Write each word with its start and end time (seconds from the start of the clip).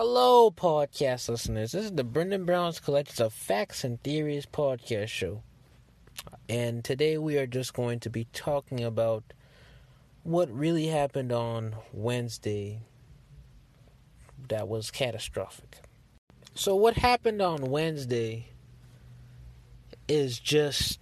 Hello, 0.00 0.48
podcast 0.52 1.28
listeners. 1.28 1.72
This 1.72 1.86
is 1.86 1.90
the 1.90 2.04
Brendan 2.04 2.44
Brown's 2.44 2.78
Collections 2.78 3.18
of 3.18 3.32
Facts 3.32 3.82
and 3.82 4.00
Theories 4.04 4.46
podcast 4.46 5.08
show. 5.08 5.42
And 6.48 6.84
today 6.84 7.18
we 7.18 7.36
are 7.36 7.48
just 7.48 7.74
going 7.74 7.98
to 7.98 8.08
be 8.08 8.28
talking 8.32 8.84
about 8.84 9.24
what 10.22 10.56
really 10.56 10.86
happened 10.86 11.32
on 11.32 11.74
Wednesday 11.92 12.78
that 14.46 14.68
was 14.68 14.92
catastrophic. 14.92 15.80
So, 16.54 16.76
what 16.76 16.94
happened 16.94 17.42
on 17.42 17.62
Wednesday 17.62 18.50
is 20.06 20.38
just 20.38 21.00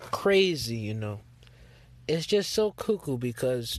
crazy, 0.00 0.78
you 0.78 0.94
know. 0.94 1.20
It's 2.08 2.24
just 2.24 2.50
so 2.50 2.72
cuckoo 2.72 3.18
because 3.18 3.78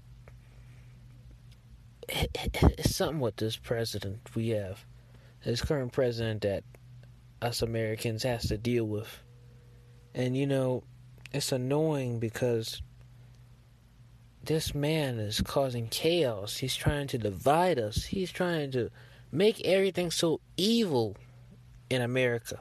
it's 2.10 2.96
something 2.96 3.20
with 3.20 3.38
this 3.38 3.58
president 3.58 4.30
we 4.36 4.50
have, 4.50 4.86
this 5.44 5.62
current 5.62 5.92
president 5.92 6.42
that 6.42 6.64
us 7.42 7.62
Americans 7.62 8.24
has 8.24 8.48
to 8.48 8.58
deal 8.58 8.86
with. 8.86 9.22
And 10.14 10.36
you 10.36 10.46
know, 10.46 10.84
it's 11.32 11.52
annoying 11.52 12.20
because 12.20 12.82
this 14.44 14.76
man 14.76 15.20
is 15.20 15.42
causing 15.42 15.88
chaos. 15.88 16.58
He's 16.58 16.76
trying 16.76 17.08
to 17.08 17.18
divide 17.18 17.80
us. 17.80 18.06
He's 18.06 18.32
trying 18.32 18.72
to 18.72 18.90
make 19.32 19.62
everything 19.66 20.12
so 20.12 20.42
evil 20.58 21.16
in 21.90 22.02
America. 22.02 22.60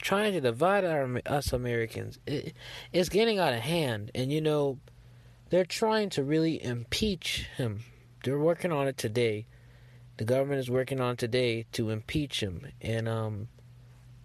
Trying 0.00 0.32
to 0.32 0.40
divide 0.40 0.84
our, 0.84 1.20
us 1.26 1.52
Americans. 1.52 2.18
It, 2.26 2.54
it's 2.92 3.08
getting 3.08 3.38
out 3.38 3.52
of 3.52 3.60
hand. 3.60 4.10
And 4.14 4.32
you 4.32 4.40
know, 4.40 4.78
they're 5.50 5.64
trying 5.64 6.10
to 6.10 6.24
really 6.24 6.62
impeach 6.62 7.46
him 7.56 7.84
they're 8.22 8.38
working 8.38 8.72
on 8.72 8.88
it 8.88 8.96
today. 8.96 9.46
The 10.18 10.24
government 10.24 10.60
is 10.60 10.70
working 10.70 11.00
on 11.00 11.16
today 11.16 11.66
to 11.72 11.90
impeach 11.90 12.40
him, 12.40 12.66
and 12.80 13.08
um, 13.08 13.48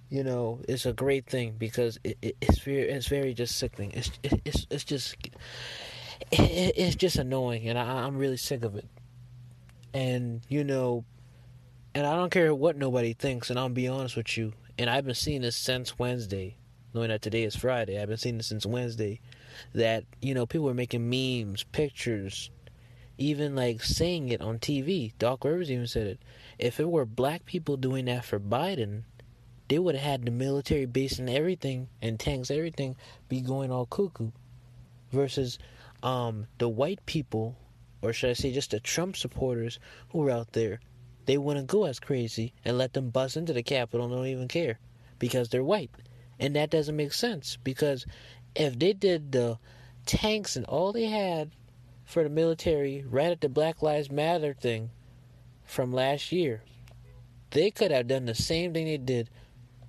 you 0.10 0.24
know, 0.24 0.62
it's 0.68 0.86
a 0.86 0.94
great 0.94 1.26
thing 1.28 1.56
because 1.58 2.00
it, 2.04 2.18
it, 2.22 2.38
it's 2.42 2.60
very, 2.60 2.90
it's 2.90 3.08
very 3.08 3.34
just 3.34 3.58
sickening. 3.58 3.92
It's, 3.92 4.12
it, 4.24 4.42
it's, 4.46 4.68
it's 4.70 4.84
just, 4.84 5.16
it's 6.32 6.96
just 6.96 7.18
annoying, 7.18 7.68
and 7.68 7.78
I, 7.78 8.04
I'm 8.06 8.18
really 8.18 8.38
sick 8.38 8.64
of 8.64 8.76
it. 8.76 8.88
And 9.94 10.42
you 10.48 10.64
know, 10.64 11.06
and 11.96 12.06
I 12.06 12.16
don't 12.16 12.30
care 12.30 12.54
what 12.54 12.78
nobody 12.78 13.14
thinks, 13.14 13.50
and 13.50 13.58
I'll 13.58 13.70
be 13.70 13.88
honest 13.88 14.16
with 14.16 14.38
you. 14.38 14.54
And 14.78 14.90
I've 14.90 15.06
been 15.06 15.16
seeing 15.16 15.42
this 15.42 15.56
since 15.56 15.98
Wednesday, 15.98 16.58
knowing 16.94 17.10
that 17.10 17.22
today 17.22 17.44
is 17.44 17.56
Friday. 17.56 18.00
I've 18.00 18.10
been 18.10 18.18
seeing 18.18 18.38
this 18.38 18.48
since 18.48 18.66
Wednesday. 18.66 19.20
That 19.74 20.04
you 20.22 20.36
know, 20.36 20.46
people 20.46 20.70
are 20.70 20.76
making 20.76 21.10
memes, 21.10 21.64
pictures, 21.64 22.52
even 23.18 23.56
like 23.56 23.84
saying 23.84 24.30
it 24.30 24.42
on 24.42 24.60
TV. 24.60 25.14
Doc 25.18 25.44
Rivers 25.44 25.72
even 25.72 25.88
said 25.88 26.08
it. 26.08 26.20
If 26.58 26.80
it 26.80 26.90
were 26.90 27.06
black 27.06 27.46
people 27.46 27.78
doing 27.78 28.06
that 28.06 28.26
for 28.26 28.40
Biden, 28.40 29.04
they 29.68 29.80
would 29.80 29.96
have 29.96 30.04
had 30.04 30.26
the 30.26 30.32
military 30.32 30.86
base 30.86 31.20
and 31.20 31.30
everything 31.30 31.90
and 32.02 32.20
tanks, 32.20 32.52
everything 32.52 32.96
be 33.28 33.42
going 33.42 33.72
all 33.72 33.86
cuckoo. 33.86 34.32
Versus 35.12 35.58
um, 36.04 36.48
the 36.58 36.70
white 36.70 37.06
people, 37.06 37.56
or 38.02 38.14
should 38.14 38.30
I 38.30 38.34
say 38.34 38.52
just 38.52 38.72
the 38.72 38.80
Trump 38.80 39.16
supporters 39.16 39.80
who 40.10 40.26
are 40.28 40.32
out 40.32 40.54
there, 40.54 40.80
they 41.26 41.38
wouldn't 41.38 41.68
go 41.68 41.86
as 41.86 42.00
crazy 42.00 42.54
and 42.64 42.78
let 42.78 42.94
them 42.94 43.10
bust 43.10 43.36
into 43.36 43.54
the 43.54 43.64
Capitol 43.64 44.06
and 44.06 44.16
don't 44.16 44.28
even 44.28 44.48
care 44.48 44.80
because 45.20 45.50
they're 45.50 45.64
white. 45.64 45.92
And 46.40 46.56
that 46.56 46.70
doesn't 46.70 46.96
make 46.96 47.14
sense 47.14 47.58
because 47.64 48.06
if 48.56 48.78
they 48.78 48.94
did 48.94 49.32
the 49.32 49.58
tanks 50.06 50.56
and 50.56 50.66
all 50.66 50.94
they 50.94 51.06
had 51.06 51.52
for 52.08 52.24
the 52.24 52.30
military 52.30 53.04
right 53.08 53.32
at 53.32 53.42
the 53.42 53.50
Black 53.50 53.82
Lives 53.82 54.10
Matter 54.10 54.54
thing 54.54 54.90
from 55.66 55.92
last 55.92 56.32
year. 56.32 56.64
They 57.52 57.70
could 57.70 57.92
have 57.92 58.08
done 58.08 58.26
the 58.26 58.34
same 58.34 58.74
thing 58.74 58.86
they 58.86 58.98
did 58.98 59.30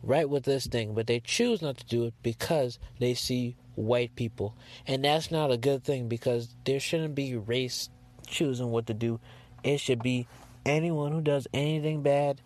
right 0.02 0.28
with 0.28 0.42
this 0.42 0.66
thing, 0.66 0.94
but 0.94 1.06
they 1.06 1.20
choose 1.20 1.62
not 1.62 1.78
to 1.78 1.86
do 1.86 2.04
it 2.04 2.14
because 2.22 2.80
they 2.98 3.14
see 3.14 3.56
white 3.76 4.16
people. 4.16 4.56
And 4.84 5.04
that's 5.04 5.30
not 5.30 5.52
a 5.52 5.56
good 5.56 5.84
thing 5.84 6.08
because 6.08 6.54
there 6.64 6.80
shouldn't 6.80 7.14
be 7.14 7.36
race 7.36 7.88
choosing 8.26 8.70
what 8.70 8.88
to 8.88 8.94
do. 8.94 9.20
It 9.62 9.78
should 9.78 10.02
be 10.02 10.26
anyone 10.66 11.12
who 11.12 11.20
does 11.20 11.46
anything 11.54 12.02
bad, 12.02 12.40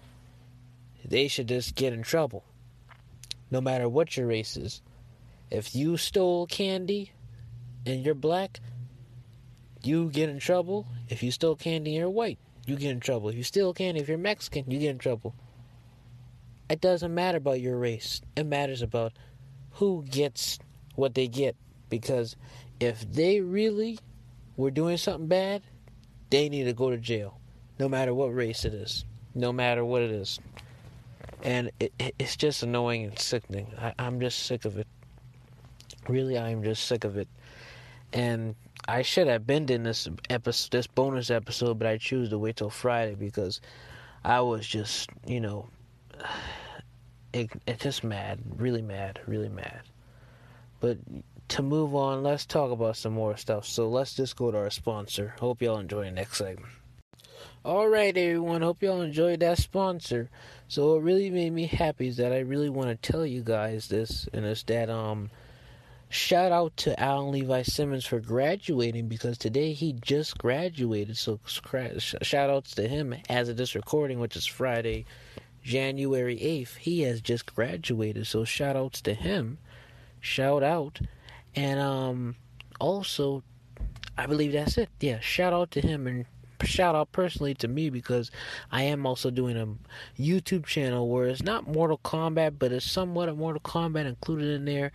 they 1.02 1.28
should 1.28 1.48
just 1.48 1.74
get 1.74 1.94
in 1.94 2.02
trouble. 2.02 2.44
No 3.50 3.62
matter 3.62 3.88
what 3.88 4.16
your 4.16 4.26
race 4.26 4.56
is. 4.56 4.82
If 5.50 5.74
you 5.74 5.96
stole 5.96 6.46
candy 6.46 7.12
and 7.84 8.04
you're 8.04 8.14
black, 8.14 8.60
you 9.84 10.10
get 10.10 10.28
in 10.28 10.38
trouble. 10.38 10.86
If 11.08 11.22
you 11.22 11.30
steal 11.30 11.56
candy 11.56 11.90
and 11.90 12.00
you're 12.00 12.10
white, 12.10 12.38
you 12.66 12.76
get 12.76 12.90
in 12.90 13.00
trouble. 13.00 13.28
If 13.28 13.36
you 13.36 13.42
steal 13.42 13.74
candy, 13.74 14.00
if 14.00 14.08
you're 14.08 14.18
Mexican, 14.18 14.70
you 14.70 14.78
get 14.78 14.90
in 14.90 14.98
trouble. 14.98 15.34
It 16.70 16.80
doesn't 16.80 17.14
matter 17.14 17.38
about 17.38 17.60
your 17.60 17.76
race. 17.76 18.20
It 18.36 18.46
matters 18.46 18.82
about 18.82 19.12
who 19.72 20.04
gets 20.08 20.58
what 20.94 21.14
they 21.14 21.28
get. 21.28 21.56
Because 21.88 22.36
if 22.80 23.00
they 23.12 23.40
really 23.40 23.98
were 24.56 24.70
doing 24.70 24.96
something 24.96 25.26
bad, 25.26 25.62
they 26.30 26.48
need 26.48 26.64
to 26.64 26.72
go 26.72 26.90
to 26.90 26.96
jail. 26.96 27.38
No 27.78 27.88
matter 27.88 28.14
what 28.14 28.34
race 28.34 28.64
it 28.64 28.72
is. 28.72 29.04
No 29.34 29.52
matter 29.52 29.84
what 29.84 30.02
it 30.02 30.10
is. 30.10 30.38
And 31.42 31.70
it, 31.80 31.92
it, 31.98 32.14
it's 32.18 32.36
just 32.36 32.62
annoying 32.62 33.04
and 33.04 33.18
sickening. 33.18 33.66
I, 33.78 33.92
I'm 33.98 34.20
just 34.20 34.46
sick 34.46 34.64
of 34.64 34.78
it. 34.78 34.86
Really, 36.08 36.38
I 36.38 36.50
am 36.50 36.62
just 36.62 36.86
sick 36.86 37.04
of 37.04 37.16
it. 37.16 37.28
And 38.12 38.54
I 38.88 39.02
should 39.02 39.26
have 39.28 39.46
been 39.46 39.70
in 39.70 39.84
this 39.84 40.08
episode, 40.28 40.70
this 40.70 40.86
bonus 40.86 41.30
episode, 41.30 41.78
but 41.78 41.88
I 41.88 41.98
choose 41.98 42.30
to 42.30 42.38
wait 42.38 42.56
till 42.56 42.70
Friday 42.70 43.14
because 43.14 43.60
I 44.24 44.40
was 44.40 44.66
just, 44.66 45.10
you 45.26 45.40
know, 45.40 45.68
it, 47.32 47.50
it 47.66 47.80
just 47.80 48.04
mad, 48.04 48.40
really 48.56 48.82
mad, 48.82 49.20
really 49.26 49.48
mad. 49.48 49.82
But 50.80 50.98
to 51.48 51.62
move 51.62 51.94
on, 51.94 52.22
let's 52.22 52.44
talk 52.44 52.70
about 52.70 52.96
some 52.96 53.12
more 53.12 53.36
stuff. 53.36 53.66
So 53.66 53.88
let's 53.88 54.14
just 54.14 54.36
go 54.36 54.50
to 54.50 54.58
our 54.58 54.70
sponsor. 54.70 55.34
Hope 55.38 55.62
y'all 55.62 55.78
enjoy 55.78 56.04
the 56.04 56.10
next 56.10 56.38
segment. 56.38 56.72
All 57.64 57.88
right, 57.88 58.16
everyone. 58.16 58.62
Hope 58.62 58.82
y'all 58.82 59.02
enjoyed 59.02 59.40
that 59.40 59.58
sponsor. 59.58 60.28
So 60.66 60.94
what 60.94 61.04
really 61.04 61.30
made 61.30 61.52
me 61.52 61.66
happy 61.66 62.08
is 62.08 62.16
that 62.16 62.32
I 62.32 62.40
really 62.40 62.68
want 62.68 62.88
to 62.88 63.12
tell 63.12 63.24
you 63.24 63.42
guys 63.42 63.86
this, 63.86 64.28
and 64.32 64.44
it's 64.44 64.64
that 64.64 64.90
um 64.90 65.30
Shout 66.12 66.52
out 66.52 66.76
to 66.76 67.00
Alan 67.00 67.30
Levi 67.30 67.62
Simmons 67.62 68.04
for 68.04 68.20
graduating 68.20 69.08
because 69.08 69.38
today 69.38 69.72
he 69.72 69.94
just 69.94 70.36
graduated. 70.36 71.16
So 71.16 71.40
shout 71.46 72.50
outs 72.50 72.74
to 72.74 72.86
him 72.86 73.14
as 73.30 73.48
of 73.48 73.56
this 73.56 73.74
recording, 73.74 74.18
which 74.20 74.36
is 74.36 74.44
Friday, 74.44 75.06
January 75.64 76.36
8th. 76.36 76.76
He 76.76 77.00
has 77.00 77.22
just 77.22 77.54
graduated. 77.54 78.26
So 78.26 78.44
shout 78.44 78.76
outs 78.76 79.00
to 79.00 79.14
him. 79.14 79.56
Shout 80.20 80.62
out. 80.62 81.00
And 81.56 81.80
um 81.80 82.36
also 82.78 83.42
I 84.18 84.26
believe 84.26 84.52
that's 84.52 84.76
it. 84.76 84.90
Yeah, 85.00 85.20
shout 85.20 85.54
out 85.54 85.70
to 85.70 85.80
him 85.80 86.06
and 86.06 86.26
shout 86.64 86.94
out 86.94 87.12
personally 87.12 87.54
to 87.54 87.68
me 87.68 87.90
because 87.90 88.30
I 88.70 88.84
am 88.84 89.06
also 89.06 89.30
doing 89.30 89.56
a 89.56 90.20
YouTube 90.20 90.66
channel 90.66 91.08
where 91.08 91.26
it's 91.26 91.42
not 91.42 91.68
Mortal 91.68 92.00
Kombat, 92.04 92.58
but 92.58 92.72
it's 92.72 92.90
somewhat 92.90 93.28
of 93.28 93.38
Mortal 93.38 93.60
Kombat 93.60 94.06
included 94.06 94.48
in 94.48 94.64
there 94.64 94.92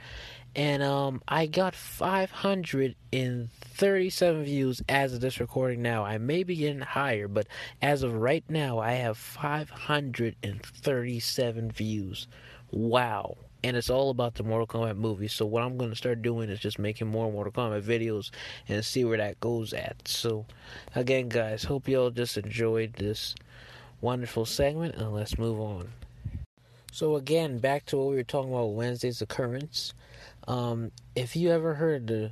and 0.58 0.82
um, 0.82 1.22
I 1.28 1.46
got 1.46 1.76
537 1.76 4.44
views 4.44 4.82
as 4.90 5.14
of 5.14 5.22
this 5.22 5.40
recording 5.40 5.84
now. 5.84 6.04
I 6.04 6.18
may 6.18 6.42
be 6.42 6.56
getting 6.56 6.82
higher, 6.82 7.28
but 7.28 7.46
as 7.80 8.02
of 8.02 8.16
right 8.16 8.44
now, 8.50 8.80
I 8.80 8.94
have 8.94 9.20
537 9.20 11.72
views. 11.72 12.28
Wow. 12.72 13.38
And 13.68 13.76
it's 13.76 13.90
all 13.90 14.12
about 14.12 14.36
the 14.36 14.44
Mortal 14.44 14.66
Kombat 14.66 14.96
movie. 14.96 15.28
So, 15.28 15.46
what 15.46 15.62
I'm 15.62 15.78
going 15.78 15.90
to 15.90 15.96
start 15.98 16.22
doing 16.22 16.50
is 16.50 16.58
just 16.58 16.80
making 16.80 17.08
more 17.08 17.30
Mortal 17.30 17.52
Kombat 17.52 17.82
videos 17.82 18.32
and 18.70 18.86
see 18.86 19.04
where 19.04 19.18
that 19.18 19.42
goes 19.42 19.74
at. 19.74 20.08
So, 20.08 20.46
again, 20.96 21.28
guys, 21.28 21.66
hope 21.66 21.90
y'all 21.90 22.10
just 22.10 22.38
enjoyed 22.38 22.94
this 22.94 23.36
wonderful 24.00 24.46
segment, 24.46 24.96
and 24.96 25.14
let's 25.14 25.38
move 25.38 25.60
on. 25.60 25.90
So, 26.94 27.18
again, 27.18 27.60
back 27.60 27.86
to 27.88 27.98
what 27.98 28.08
we 28.08 28.16
were 28.16 28.24
talking 28.24 28.54
about 28.54 28.68
Wednesday's 28.68 29.22
occurrence. 29.22 29.94
Um, 30.48 30.94
if 31.14 31.36
you 31.36 31.52
ever 31.52 31.74
heard 31.74 32.08
the 32.08 32.32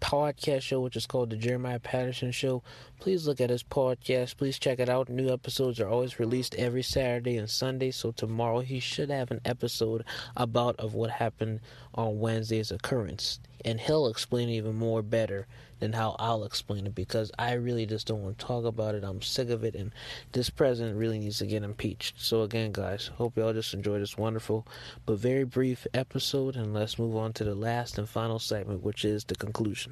podcast 0.00 0.62
show, 0.62 0.80
which 0.80 0.96
is 0.96 1.06
called 1.06 1.30
the 1.30 1.36
Jeremiah 1.36 1.78
Patterson 1.78 2.32
Show, 2.32 2.62
please 2.98 3.26
look 3.26 3.40
at 3.40 3.50
his 3.50 3.62
podcast. 3.62 4.36
Please 4.36 4.58
check 4.58 4.78
it 4.78 4.88
out. 4.88 5.08
New 5.08 5.32
episodes 5.32 5.80
are 5.80 5.88
always 5.88 6.18
released 6.18 6.54
every 6.54 6.82
Saturday 6.82 7.36
and 7.36 7.48
Sunday. 7.48 7.90
So 7.90 8.10
tomorrow 8.10 8.60
he 8.60 8.80
should 8.80 9.10
have 9.10 9.30
an 9.30 9.40
episode 9.44 10.04
about 10.36 10.76
of 10.76 10.94
what 10.94 11.10
happened 11.10 11.60
on 11.94 12.20
Wednesday's 12.20 12.70
occurrence, 12.70 13.40
and 13.64 13.80
he'll 13.80 14.06
explain 14.06 14.48
even 14.48 14.76
more 14.76 15.02
better 15.02 15.46
than 15.80 15.92
how 15.92 16.16
I'll 16.18 16.44
explain 16.44 16.86
it 16.86 16.94
because 16.94 17.30
I 17.38 17.52
really 17.54 17.86
just 17.86 18.06
don't 18.06 18.22
want 18.22 18.38
to 18.38 18.46
talk 18.46 18.64
about 18.64 18.94
it. 18.94 19.04
I'm 19.04 19.22
sick 19.22 19.50
of 19.50 19.64
it, 19.64 19.74
and 19.74 19.92
this 20.32 20.50
president 20.50 20.96
really 20.96 21.18
needs 21.18 21.38
to 21.38 21.46
get 21.46 21.62
impeached. 21.62 22.20
So, 22.20 22.42
again, 22.42 22.72
guys, 22.72 23.10
hope 23.16 23.36
y'all 23.36 23.52
just 23.52 23.74
enjoy 23.74 23.98
this 23.98 24.18
wonderful 24.18 24.66
but 25.06 25.18
very 25.18 25.44
brief 25.44 25.86
episode, 25.94 26.56
and 26.56 26.74
let's 26.74 26.98
move 26.98 27.16
on 27.16 27.32
to 27.34 27.44
the 27.44 27.54
last 27.54 27.98
and 27.98 28.08
final 28.08 28.38
segment, 28.38 28.82
which 28.82 29.04
is 29.04 29.24
the 29.24 29.34
conclusion. 29.34 29.87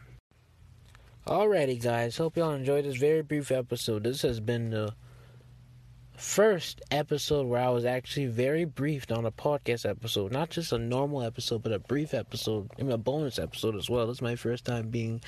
Alrighty, 1.26 1.82
guys, 1.82 2.16
hope 2.16 2.36
y'all 2.36 2.52
enjoyed 2.52 2.84
this 2.84 2.94
very 2.94 3.20
brief 3.20 3.50
episode. 3.50 4.04
This 4.04 4.22
has 4.22 4.38
been 4.38 4.70
the 4.70 4.94
first 6.16 6.82
episode 6.92 7.48
where 7.48 7.60
I 7.60 7.70
was 7.70 7.84
actually 7.84 8.26
very 8.26 8.64
briefed 8.64 9.10
on 9.10 9.26
a 9.26 9.32
podcast 9.32 9.90
episode, 9.90 10.30
not 10.30 10.50
just 10.50 10.70
a 10.70 10.78
normal 10.78 11.24
episode, 11.24 11.64
but 11.64 11.72
a 11.72 11.80
brief 11.80 12.14
episode, 12.14 12.70
I 12.78 12.82
mean 12.82 12.92
a 12.92 12.96
bonus 12.96 13.40
episode 13.40 13.74
as 13.74 13.90
well. 13.90 14.06
This 14.06 14.18
is 14.18 14.22
my 14.22 14.36
first 14.36 14.64
time 14.64 14.90
being 14.90 15.20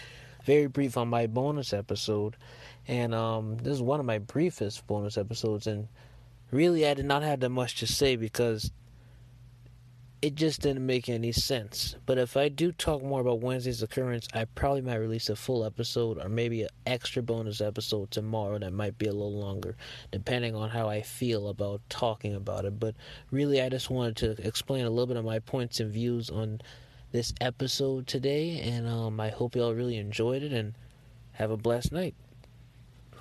very 0.45 0.69
brief 0.69 0.97
on 0.97 1.09
my 1.09 1.27
bonus 1.27 1.73
episode, 1.73 2.37
and 2.87 3.13
um, 3.13 3.57
this 3.57 3.73
is 3.73 3.83
one 3.83 3.99
of 3.99 4.07
my 4.07 4.19
briefest 4.19 4.87
bonus 4.87 5.19
episodes. 5.19 5.67
And 5.67 5.89
really, 6.53 6.87
I 6.87 6.95
did 6.95 7.07
not 7.07 7.25
have 7.25 7.41
that 7.41 7.49
much 7.49 7.75
to 7.81 7.89
say 7.89 8.15
because 8.15 8.71
it 10.21 10.35
just 10.35 10.63
didn't 10.63 10.85
make 10.85 11.09
any 11.09 11.31
sense. 11.31 11.95
But 12.05 12.19
if 12.19 12.37
I 12.37 12.49
do 12.49 12.73
talk 12.73 13.03
more 13.03 13.21
about 13.21 13.41
Wednesday's 13.41 13.83
occurrence, 13.83 14.27
I 14.35 14.47
probably 14.47 14.81
might 14.81 14.97
release 14.97 15.29
a 15.29 15.37
full 15.37 15.65
episode 15.65 16.19
or 16.19 16.29
maybe 16.29 16.63
an 16.63 16.69
extra 16.87 17.23
bonus 17.23 17.61
episode 17.61 18.11
tomorrow 18.11 18.59
that 18.59 18.73
might 18.73 18.99
be 18.99 19.07
a 19.07 19.13
little 19.13 19.39
longer, 19.39 19.77
depending 20.11 20.57
on 20.57 20.71
how 20.71 20.89
I 20.89 21.03
feel 21.03 21.49
about 21.49 21.81
talking 21.89 22.35
about 22.35 22.65
it. 22.65 22.81
But 22.81 22.97
really, 23.31 23.63
I 23.63 23.69
just 23.69 23.91
wanted 23.91 24.17
to 24.17 24.47
explain 24.47 24.85
a 24.85 24.91
little 24.91 25.07
bit 25.07 25.17
of 25.17 25.25
my 25.25 25.39
points 25.39 25.79
and 25.79 25.93
views 25.93 26.31
on 26.31 26.61
this 27.13 27.33
episode 27.41 28.07
today, 28.07 28.61
and 28.61 28.89
um, 28.89 29.21
I 29.21 29.31
hope 29.31 29.55
y'all 29.55 29.73
really 29.73 29.97
enjoyed 29.97 30.43
it 30.43 30.53
and 30.53 30.75
have 31.33 31.51
a 31.51 31.57
blessed 31.57 31.93
night. 31.93 32.15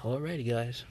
Alrighty, 0.02 0.50
guys. 0.50 0.84